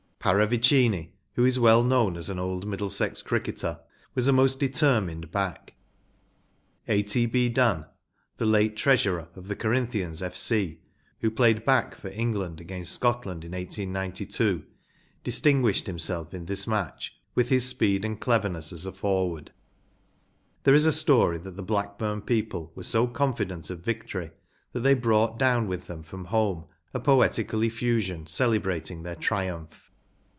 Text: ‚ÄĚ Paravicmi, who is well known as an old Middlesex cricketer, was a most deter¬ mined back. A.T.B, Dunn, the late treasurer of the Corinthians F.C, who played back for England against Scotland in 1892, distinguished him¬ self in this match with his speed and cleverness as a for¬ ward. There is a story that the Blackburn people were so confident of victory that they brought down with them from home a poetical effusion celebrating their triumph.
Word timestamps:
‚ÄĚ 0.21 0.35
Paravicmi, 0.37 1.09
who 1.33 1.43
is 1.45 1.57
well 1.57 1.83
known 1.83 2.15
as 2.15 2.29
an 2.29 2.37
old 2.37 2.67
Middlesex 2.67 3.23
cricketer, 3.23 3.79
was 4.13 4.27
a 4.27 4.31
most 4.31 4.59
deter¬ 4.59 5.03
mined 5.03 5.31
back. 5.31 5.73
A.T.B, 6.87 7.49
Dunn, 7.49 7.87
the 8.37 8.45
late 8.45 8.77
treasurer 8.77 9.29
of 9.35 9.47
the 9.47 9.55
Corinthians 9.55 10.21
F.C, 10.21 10.79
who 11.21 11.31
played 11.31 11.65
back 11.65 11.95
for 11.95 12.09
England 12.09 12.61
against 12.61 12.91
Scotland 12.93 13.43
in 13.43 13.53
1892, 13.53 14.63
distinguished 15.23 15.87
him¬ 15.87 15.99
self 15.99 16.35
in 16.35 16.45
this 16.45 16.67
match 16.67 17.15
with 17.33 17.49
his 17.49 17.67
speed 17.67 18.05
and 18.05 18.21
cleverness 18.21 18.71
as 18.71 18.85
a 18.85 18.91
for¬ 18.91 19.27
ward. 19.27 19.51
There 20.65 20.75
is 20.75 20.85
a 20.85 20.91
story 20.91 21.39
that 21.39 21.55
the 21.57 21.63
Blackburn 21.63 22.21
people 22.21 22.71
were 22.75 22.83
so 22.83 23.07
confident 23.07 23.71
of 23.71 23.79
victory 23.79 24.29
that 24.71 24.81
they 24.81 24.93
brought 24.93 25.39
down 25.39 25.65
with 25.67 25.87
them 25.87 26.03
from 26.03 26.25
home 26.25 26.65
a 26.93 26.99
poetical 26.99 27.63
effusion 27.63 28.27
celebrating 28.27 29.01
their 29.01 29.15
triumph. 29.15 29.87